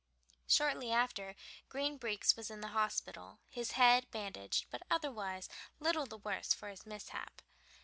Shortly 0.47 0.91
after 0.91 1.35
Green 1.69 1.97
Breeks 1.97 2.35
was 2.35 2.49
in 2.49 2.61
the 2.61 2.69
hospital, 2.69 3.37
his 3.47 3.73
head 3.73 4.07
bandaged, 4.09 4.65
but 4.71 4.81
otherwise 4.89 5.47
little 5.79 6.07
the 6.07 6.17
worse 6.17 6.55
for 6.55 6.69
his 6.69 6.87
mishap. 6.87 7.43